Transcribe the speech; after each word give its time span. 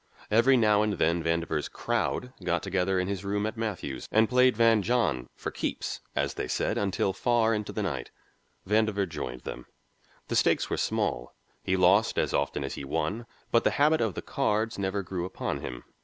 Every 0.31 0.57
now 0.57 0.81
and 0.81 0.93
then 0.93 1.23
Vandover's 1.23 1.69
"crowd" 1.69 2.33
got 2.43 2.63
together 2.63 2.97
in 2.99 3.07
his 3.07 3.23
room 3.23 3.45
in 3.45 3.53
Matthew's, 3.55 4.07
and 4.11 4.27
played 4.27 4.57
Van 4.57 4.81
John 4.81 5.29
"for 5.35 5.51
keeps," 5.51 5.99
as 6.15 6.33
they 6.33 6.47
said, 6.47 6.75
until 6.75 7.13
far 7.13 7.53
into 7.53 7.71
the 7.71 7.83
night. 7.83 8.09
Vandover 8.67 9.07
joined 9.07 9.41
them. 9.41 9.67
The 10.27 10.35
stakes 10.35 10.71
were 10.71 10.77
small, 10.77 11.35
he 11.61 11.77
lost 11.77 12.17
as 12.17 12.33
often 12.33 12.63
as 12.63 12.73
he 12.73 12.83
won, 12.83 13.27
but 13.51 13.63
the 13.63 13.69
habit 13.77 14.01
of 14.01 14.15
the 14.15 14.23
cards 14.23 14.79
never 14.79 15.03
grew 15.03 15.23
upon 15.23 15.59
him. 15.59 15.83